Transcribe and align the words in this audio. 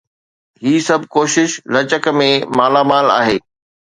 هي 0.63 0.73
سڀ 0.87 1.01
ڪوشش 1.15 1.51
لچڪ 1.73 2.03
۾ 2.21 2.29
مالا 2.57 2.81
مال 2.89 3.07
آهي. 3.19 3.37